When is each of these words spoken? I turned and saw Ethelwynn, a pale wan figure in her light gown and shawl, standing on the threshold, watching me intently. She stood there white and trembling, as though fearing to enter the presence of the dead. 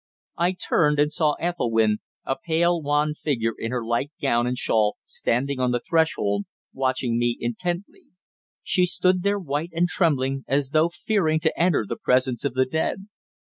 I 0.37 0.53
turned 0.53 0.97
and 0.99 1.13
saw 1.13 1.33
Ethelwynn, 1.39 1.99
a 2.25 2.35
pale 2.35 2.81
wan 2.81 3.13
figure 3.13 3.53
in 3.55 3.69
her 3.69 3.85
light 3.85 4.09
gown 4.19 4.47
and 4.47 4.57
shawl, 4.57 4.97
standing 5.03 5.59
on 5.59 5.69
the 5.69 5.79
threshold, 5.79 6.45
watching 6.73 7.19
me 7.19 7.37
intently. 7.39 8.05
She 8.63 8.87
stood 8.87 9.21
there 9.21 9.37
white 9.37 9.69
and 9.73 9.87
trembling, 9.87 10.43
as 10.47 10.71
though 10.71 10.89
fearing 10.89 11.39
to 11.41 11.55
enter 11.55 11.85
the 11.87 11.97
presence 12.03 12.43
of 12.43 12.55
the 12.55 12.65
dead. 12.65 13.09